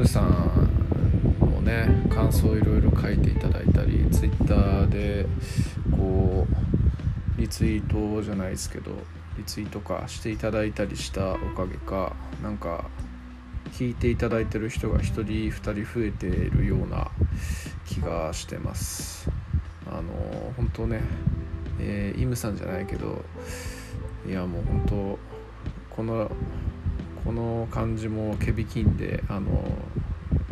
[0.00, 0.66] うさん
[1.40, 5.26] のね感想をいろいろ書いていただいたりツイッターで
[5.90, 6.46] こ
[7.36, 8.92] うリツイートじゃないですけど
[9.36, 12.84] リツイートかしていただいたりしたおかげかなんか
[13.72, 17.10] 聞いていただいてる人が1人2人増えているような
[17.86, 19.30] 気がしてます。
[19.86, 21.00] あの本当ね、
[21.80, 23.24] えー、イムさんじゃないけど
[24.26, 25.18] いやもう本当
[25.94, 26.30] この
[27.24, 29.64] この感じも毛引きんであの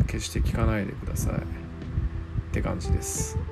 [0.07, 1.33] 決して聞かないでください。
[1.33, 1.37] っ
[2.53, 3.37] て感じです。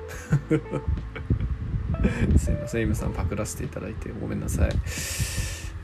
[2.36, 2.82] すいません。
[2.82, 4.70] イムさんパクらせていただいてごめんなさい。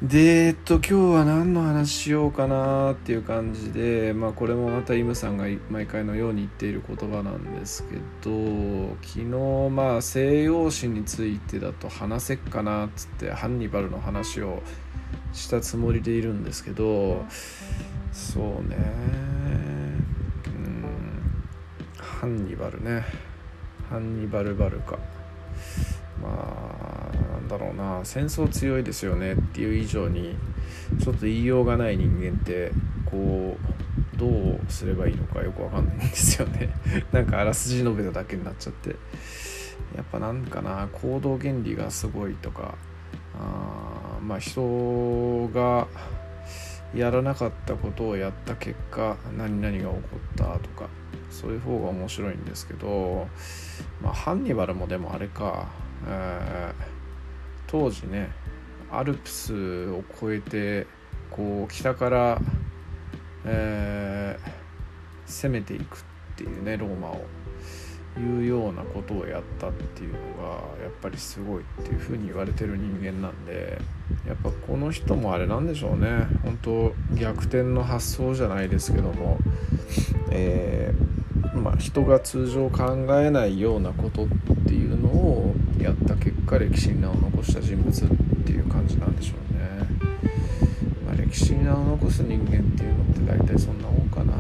[0.02, 9.24] でえっと今日は何の話しようかなっていう感じでまあこれもまたイムさんが毎回のように言っている言葉なんですけど昨日
[9.70, 14.62] まあ西洋史についてだと話せっかなっつってハンニバルの話を
[15.37, 17.25] したつもりでいるんですけど
[18.11, 18.77] そうね。
[20.47, 20.84] うん。
[21.98, 23.05] ハンニバルね。
[23.91, 24.98] ハンニバルバルか
[26.23, 28.01] まあなんだろうな。
[28.05, 30.34] 戦争強いですよねっていう以上に
[31.03, 32.73] ちょっと言いようがない人間って
[33.05, 33.59] こ
[34.14, 36.70] うどうすればいいのかよくわかんないんですよね。
[37.12, 38.97] なんかあらすじ述べただけになっちゃって。
[39.95, 42.75] やっぱなんかな行動原理がすごいとか
[43.39, 43.66] あ
[44.27, 45.86] まあ人が
[46.94, 50.88] やらなかったことをやった結果何々が起こったとか
[51.30, 53.28] そういう方が面白いんですけど、
[54.02, 55.68] まあ、ハンニバルもでもあれか、
[56.06, 56.84] えー、
[57.66, 58.30] 当時ね
[58.91, 60.86] アルプスを越えて
[61.30, 62.40] こう北から、
[63.44, 66.00] えー、攻めていくっ
[66.36, 67.24] ていうねローマを。
[68.20, 73.78] いうようなことをやったっていうのがやっぱりすごいっていうふうに言われてる人間なんで
[74.27, 76.27] やっぱこの人もあれなんでしょうね。
[76.42, 79.38] 本当逆転の発想じゃないですけども、
[80.30, 84.28] えー、まあ、人が通常考えないようなことっ
[84.66, 88.08] ていうのをやった結果歴史に名を残した人物っ
[88.44, 89.88] ていう感じなんでしょうね、
[91.06, 92.46] まあ、歴史に名を残す人間っ
[92.77, 94.34] ていうのって大体そんなもんかな。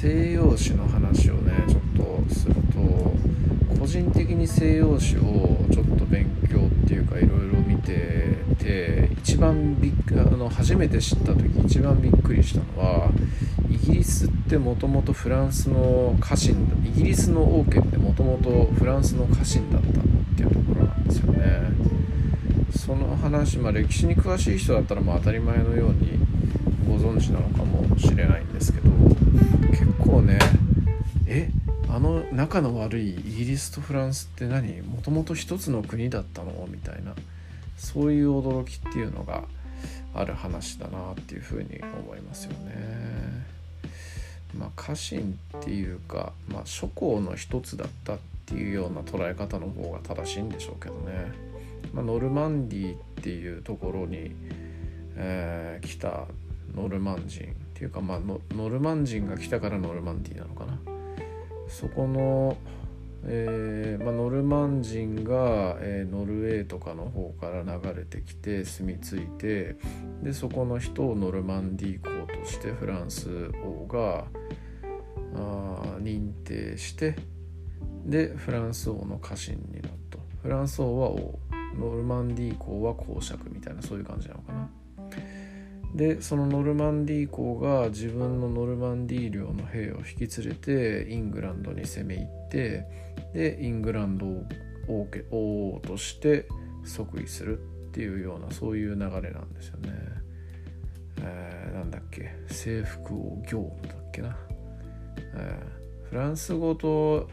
[0.00, 5.20] 西洋史の話をねちょっとすると個人的に西洋史を
[5.70, 13.10] ちょっと勉強っていうかいろいろ見てて一番びっあの初めて知った時一番びっくりしたのは
[13.68, 19.92] イギリスってもともとフランスの家臣イギリスの王家ってもともとフランスの家臣だったっ
[20.34, 21.72] ていうところなんですよね。
[22.74, 26.18] その話、まあ、歴史に詳しい人だったらまあ当たり前のように
[26.88, 28.89] ご存知なのかもしれないんですけど
[30.10, 30.38] 構ね
[31.26, 31.48] え
[31.88, 34.82] あの仲の悪いイギリスとフランスって何？
[34.82, 36.66] もともと一つの国だったの？
[36.68, 37.14] みたいな
[37.76, 39.44] そういう驚きっていうのが
[40.14, 43.46] ある話だなっていうふうに思いますよね。
[44.58, 51.32] まあ、家臣っていうか、まあ、諸侯の一つだったっていうような捉え方の方が正しいんでしょうけどね。
[51.94, 54.32] まあ、ノルマンディっていうところに、
[55.14, 56.26] えー、来た
[56.74, 60.78] ノルマン人ていうか、まあ、ノルマン人が来たからノルマンディーなのかな。
[61.66, 62.58] そこの、
[63.24, 69.76] えーまあ、ノルマン人が、えー、ノルウェーとかの方から流れてきて住み着いて
[70.22, 74.24] でそこの人をノルマンディー公としてフランス王が
[75.36, 77.16] あ認定して
[78.04, 81.38] でフランス王の家臣になっとフランス王は王。
[81.78, 84.68] ノルマンディー公は公爵みたいなそういう感じなのかな。
[85.94, 92.86] でそのノルマンディー公が自分のノルマンディー領の兵を引き連れてイングランドに攻め入って
[93.34, 94.46] でイングランドを
[94.88, 96.46] 王王として
[96.84, 99.90] 即位するっていうようなそういう流れなんですよね。
[101.22, 104.36] えー、なんだっけ征服王業務だっけな、
[105.34, 107.28] えー、フランス語と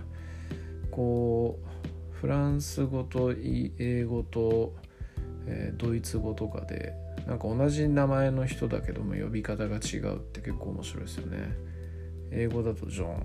[0.92, 4.74] こうフランス語と英語と、
[5.46, 6.94] えー、ドイツ語とかで
[7.28, 11.56] なんか同じ名前の人だけども呼び方が違うって結構面白いですよね。
[12.32, 13.24] 英語だとジョン、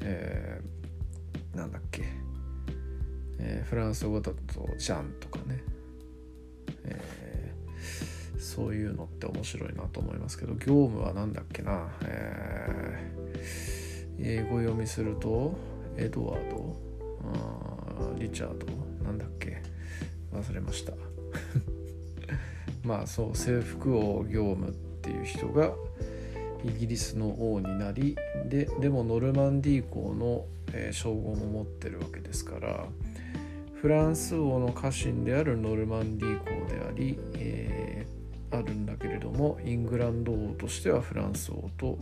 [0.00, 2.04] えー、なんだっけ、
[3.38, 5.62] えー、フランス語だとジャンとかね、
[6.84, 10.54] えー、そういうのって面白いなと思いますけど。
[10.54, 15.54] 業務は何だっけな、えー、英語読みすると
[15.96, 16.76] エドワード？
[18.18, 18.66] リチャード？
[19.04, 19.60] なんだっけ？
[20.32, 20.94] 忘れました。
[22.84, 25.72] まあそう征服王業務っていう人が
[26.64, 28.16] イギリスの王になり
[28.46, 32.86] ででもノルマンディー公の、えー、称号も持ってるわけですから
[33.74, 41.98] フランス王の家臣であるノルマンディー公であり、えー、あるんだけれどもイングランド王としてはフランス王と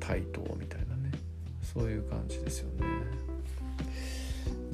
[0.00, 1.12] 対等みたいなね
[1.62, 2.86] そういう感じですよね。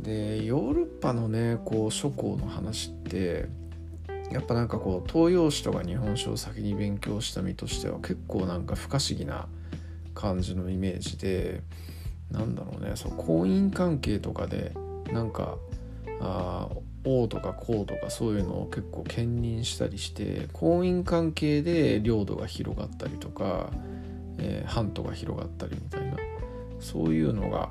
[0.02, 3.48] でヨーロッパのねこう諸侯の話って
[4.30, 9.46] やっぱなんかこう東洋史とか日本史を先に勉強した身としては結構なんか不可思議な
[10.14, 11.62] 感じのイメージで
[12.30, 14.72] なんだろうねそう婚姻関係とかで
[15.12, 15.56] なんか
[16.20, 16.69] あ
[17.04, 23.70] 王とか公とかそういうのを結構兼任したりして婚姻関係で領土が広がったりとか、
[24.38, 26.16] えー、藩とか広がったりみたいな
[26.80, 27.70] そういうのが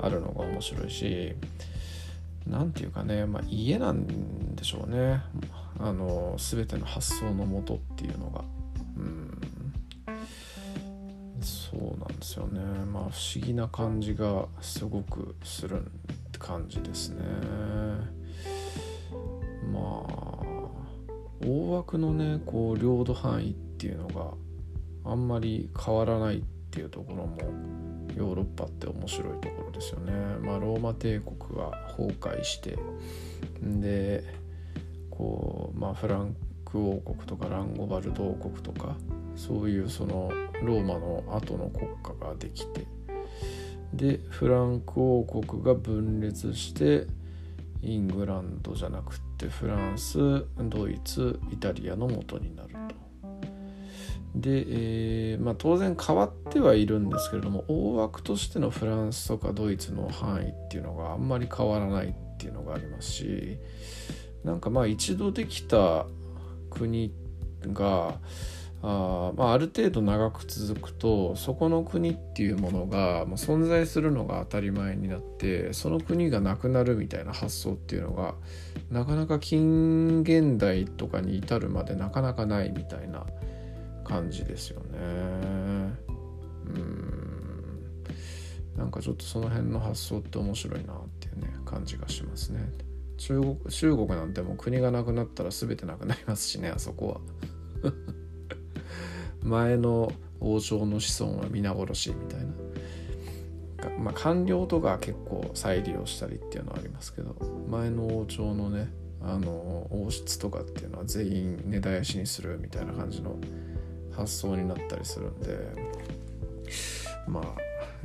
[0.00, 1.34] あるのが面白いし
[2.46, 4.06] 何て言うかね、まあ、家なん
[4.54, 5.22] でしょうね。
[5.78, 8.44] あの全ての発想のもとっていうのが。
[8.96, 9.38] うん。
[11.40, 12.60] そうなんですよね。
[12.92, 15.86] まあ不思議な感じがすごくするっ
[16.30, 17.22] て感じですね。
[19.72, 20.12] まあ
[21.44, 27.38] 大枠のねこう領土範囲っていうのがあんまり変わらないっていうところも
[28.16, 30.12] ヨーロッパって面白いところですよね。
[30.40, 32.78] まあ、ローマ帝国が崩壊して
[33.62, 34.24] で
[35.10, 38.96] こう、まあ、フランク王国とかランゴバルド王国とか
[39.36, 40.30] そういうその
[40.62, 42.86] ローマの後の国家ができて
[43.92, 47.06] でフランク王国が分裂して
[47.82, 52.81] イングランドじゃなくてフランスドイツイタリアの元になる。
[54.34, 63.58] で、えーまあ、当然変わってはいるんですけれども大枠としてのフランスとかドイツの範囲っていうのがあんまり変わらないっていうのがありますし
[64.44, 66.06] なんかまあ一度できた
[66.70, 67.12] 国
[67.62, 68.18] が
[68.82, 78.34] あ,、まあ、ある程度長く続くとそこの国っていうものが、まあ、存在するのが当たり前になってその国がなくなるみたいな発想っていうのが
[78.90, 83.26] なかなか近現代とかに至るまでなかなかないみたいな
[84.04, 84.98] 感じですよね。
[84.98, 87.12] うん
[88.76, 92.72] なんかちょっとその辺の発想って面白いなっていうね感じがしますね。
[93.18, 97.20] 中国中国なんてもう国がなくなったら全てなくなりますしねあそこ
[97.82, 97.92] は。
[99.42, 102.52] 前の王朝の子孫は皆殺しみたいな。
[103.98, 107.34] まあ、官僚とか結構再利用したりっていうのはありますけど
[107.68, 113.36] 前の王朝のねあの王室とかっていうのは全員根絶やしにするみたいな感じの
[114.16, 115.58] 発想になったりするんで
[117.26, 117.44] まあ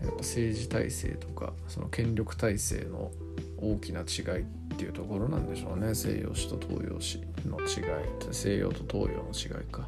[0.03, 3.11] やっぱ政治体制とかその権力体制の
[3.57, 4.45] 大きな違いっ
[4.77, 5.95] ていうところなんでしょうね。
[5.95, 9.87] 西洋史と東洋史の違い西洋と東洋の違いか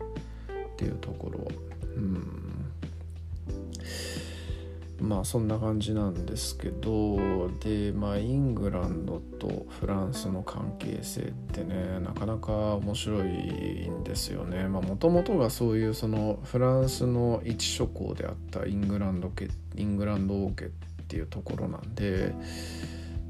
[0.71, 1.47] っていうところ
[1.95, 2.48] うん。
[5.01, 14.67] まあそんな感じなんですけどでまあイングランドとフランスの関係性ってねなかなか面白いんですよね。
[14.67, 20.69] もともとがそういうそのフランスの一諸侯であったイングランド家イングランド王家っ
[21.07, 22.33] ていうところなんで、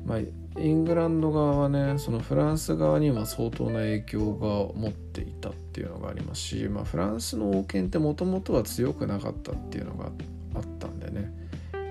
[0.06, 0.20] まあ、
[0.60, 4.48] イングランド側はねそのフランス側には相当な影響が
[4.80, 10.39] 持っていたっていうのがありますし、まあ、フランスの王権ってもともとは強くなかったっていうのがあったんでね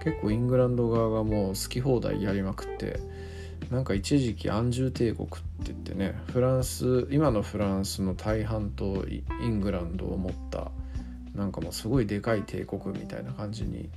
[0.05, 3.01] 結構イングランド側がもう好き放題やりまくって
[3.71, 10.71] なんか一時期安住帝国って言ってねフランス今のフランスの大半とイングランドを持った
[11.35, 13.91] なんかもうすごいでかい帝国みたいな感じに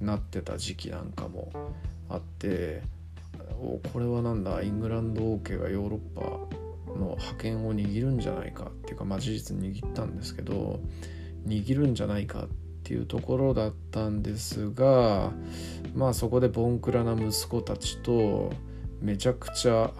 [0.00, 1.50] なってた時期なんかも
[2.08, 2.82] あって
[3.60, 10.80] おこれはなんだイングランド王家がヨーロッパの覇権を握るんじゃないかっていうかまあ事実握ったんですけど
[11.46, 15.32] 握るんじゃないかってっていうところだったんですが
[15.94, 18.52] まあそこでボンクラな息子たちと
[19.00, 19.90] めちゃくちゃ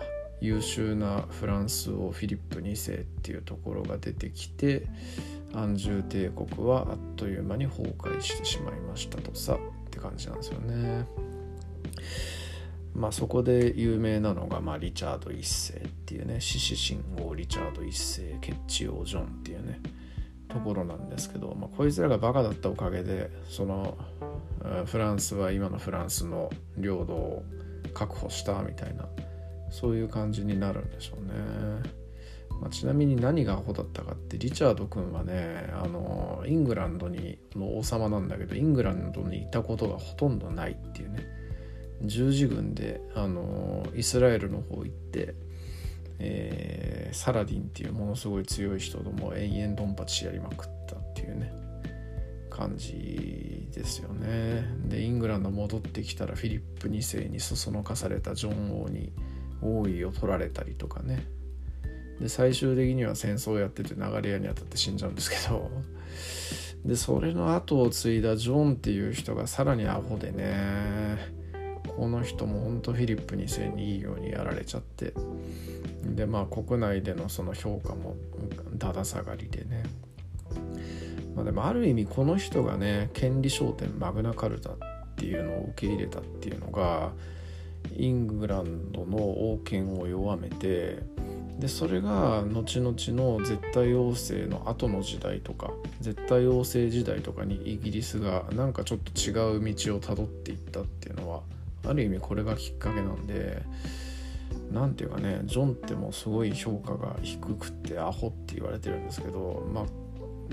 [0.43, 4.87] 優秀なフランス王フィリップ2世っていうところが出てきて
[5.55, 9.59] 安住帝国はあっという間に崩壊してしまいましたとさっ
[9.91, 11.07] て感じなんですよね。
[12.95, 19.81] まあそこで有名なのが、まあ、リチャード1世っていうね獅子神王リチャード1世ケッチ王ジョンっていうね
[20.55, 23.99] ところなんですけど、まあ、こいつらがバカだったおかげでその
[24.87, 27.43] フランスは今のフランスの領土を
[27.93, 29.09] 確保したみたいな
[29.71, 31.35] そういう感じになるんでしょうね。
[32.61, 41.27] まあ、ちなみに何がアホだったかってリチャード君はねあのイングランドにの王様なんだけどイングランドにいたことがほとんどないっていうね
[42.03, 45.35] 十字軍であのイスラエルの方行って
[46.19, 51.53] えー、サラディンっていうものすごい強い人とも延々ドンパチやりまくったっていうね
[52.51, 54.65] 感じですよね。
[54.87, 59.13] でイングランド戻ってきたらフィリップ2世にそそのかされたジョン王に
[59.61, 61.27] 王位を取られたりとかね。
[62.21, 65.71] で最終的には戦争をやってて流れ屋に当たって死んじゃうんですけど。
[66.85, 71.17] でそれの後を継いだジョンっていう人がさらにアホでね
[71.97, 75.15] この人もほんとフィリップ2世にいいようにやられちゃって。
[76.05, 78.17] でまあ国内でのその評価も
[78.77, 79.85] だだ下がりでね。
[81.35, 84.77] まあでもある意味この人がね権利商店マグナカルタっ
[85.17, 87.13] ていうのを受け入れたっていうのが
[87.97, 90.99] イングランドの王権を弱めて
[91.59, 95.71] でそれが後々の絶対王政の後の時代とか
[96.01, 101.43] 絶対王政時代とかにイギリスがなんかちょっと違う道をたどっていったっていうのは
[101.87, 103.63] ある意味これがきっかけなんで
[104.75, 109.85] 何ていうかねジョンってもうすごい評価が低くてアホって言われてるんですけどまあ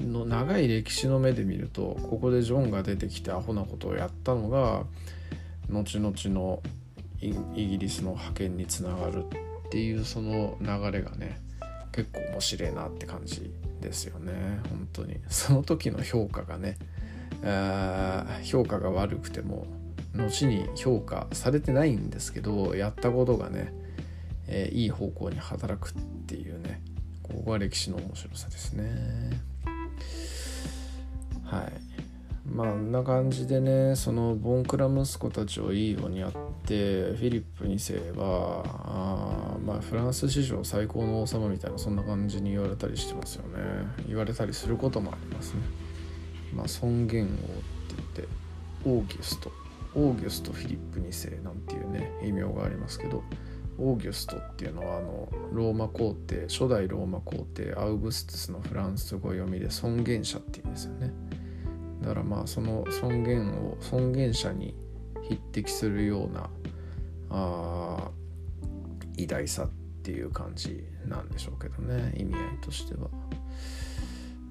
[0.01, 4.83] の長い歴史の目で見るとここでジョンが出てきてアホなことをやったのが
[5.69, 6.61] 後々の
[7.21, 9.25] イギリスの覇権につながる
[9.67, 11.39] っていうその流れがね
[11.91, 13.51] 結構面白いなって感じ
[13.81, 14.33] ですよね
[14.69, 15.17] 本当に。
[15.27, 16.77] その時の評価がね
[18.43, 19.65] 評価が悪くても
[20.15, 23.73] 後に評価されてないんですけどやったことがね、
[24.51, 25.93] えー、いい方向に働くっ
[26.27, 26.81] ていうね
[27.23, 29.41] ここが歴史の面白さですね。
[31.45, 31.71] はい。
[32.45, 36.31] まあんな感じでねそのボンクラ息子たちをいいようにやっ
[36.65, 43.59] てフィリップ2世はあまあフランス史上最高の王様みたいなそんな感じに言われたりしてますよね。
[44.07, 45.61] 言われたりすることもありますね。
[46.53, 47.39] まあ尊厳王って
[47.95, 48.27] 言って
[48.85, 49.51] オーギュスト。
[49.93, 53.23] オーギュスト・フィリップ2世なんていうね異名がありますけど。
[53.81, 61.11] オーギュストっていうのはあのローマ皇帝初代ローマ皇帝アウグストゥスのフランス語読みで尊厳者っていうんですよね。
[62.01, 64.75] だからまあその尊厳を尊厳者に
[65.27, 66.49] 匹敵するような
[67.31, 68.11] あ
[69.17, 69.69] 偉大さっ
[70.03, 73.09] ていう感じなんでしょうけどね意味合いとしては。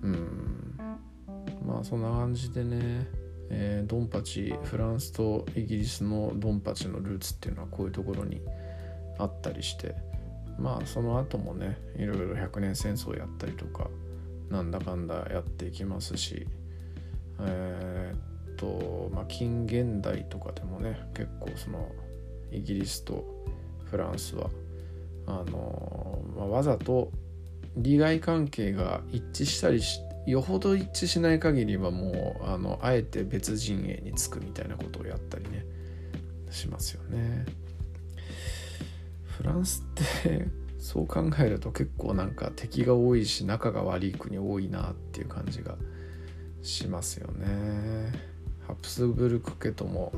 [0.02, 0.78] うん。
[1.64, 3.06] まあそんな感じでね
[3.50, 8.40] えー、ドンパチフランスとイギリスのドンパチのルーツっていうのはこういうところに
[9.22, 9.94] あったりして
[10.58, 13.88] まあその後もねいろいろ百年戦争やったりとか
[14.50, 16.46] なんだかんだやっていきますし
[17.40, 21.90] えー、っとまあ近現代とかでもね結構その
[22.50, 23.24] イギリスと
[23.90, 24.50] フランスは
[25.26, 27.10] あの、まあ、わざと
[27.76, 35.64] 利害関係が一致したりしよほど一致しない限りはもうあのあえて別陣営につくみたいなことをやったりね
[36.50, 37.46] しますよね。
[39.40, 45.76] フランスってそう考えると結構なんか敵が多いし仲が悪い国多いなっていう感じが
[46.62, 48.12] しますよね。
[48.66, 50.12] ハプスブルク家とも、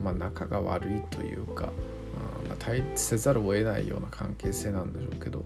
[0.00, 1.72] まあ、仲が悪いというか、
[2.42, 5.44] うんまあ、対立せざるを得ないような関係性なんでしょうけど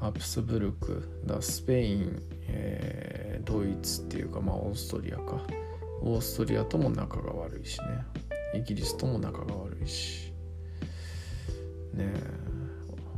[0.00, 5.42] ハプスブルクだスペイン、えー、ドイツっていうかまあオーストリアか。
[6.00, 7.86] オーストリアとも仲が悪いしね。
[8.54, 10.27] イギリスとも仲が悪いし。
[11.98, 12.12] ね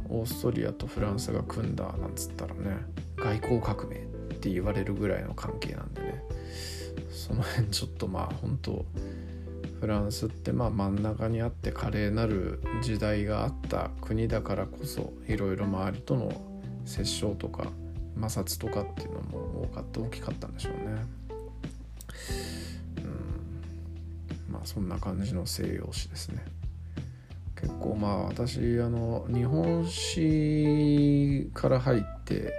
[0.08, 2.76] オーストリアとフランスが組んだなんつったらね
[3.16, 4.00] 外交革命っ
[4.40, 6.24] て言われるぐらいの関係なんでね
[7.10, 8.84] その辺ちょっとまあ本当
[9.80, 16.32] フランスってまあ真ん中にあって華麗なる時代があった国だからこそいろいろ周りとの
[16.84, 17.64] 殺傷とか
[18.20, 20.80] 摩擦とかっていうのも多かった大きかったんでしょうね。
[22.98, 26.44] うん、まあそんな感じの西洋史ですね。
[27.60, 32.52] 結構まあ私あの日本史から入って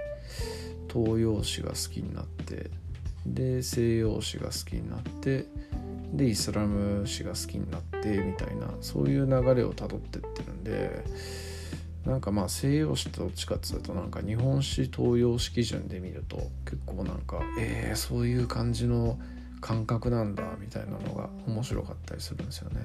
[0.92, 2.70] 東洋史が好きになって
[3.26, 5.46] で西洋史が好きになって
[6.12, 11.04] でイスラム史が好きになってみたいなそういう流れをたどってってるんで
[12.04, 19.18] なんかまあ西洋史とどっちかっつうとなんか日本史東洋史基準で見ると結構なんかえー、そういう感じの
[19.60, 22.80] 感覚なんだみたいなのが面白かったりするんですよね。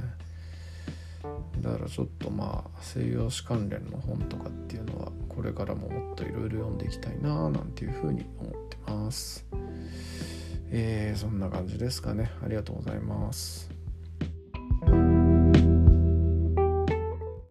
[1.62, 9.46] だからちょっとまあ西洋史関連の本とかっていうのはこれからももっといろいろ読んでいきたいななんていうふうに思ってます。
[10.70, 12.32] えー、そんな感じですかね。
[12.44, 13.77] ありがとうございます。